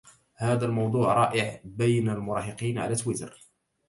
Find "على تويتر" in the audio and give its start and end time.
2.77-3.43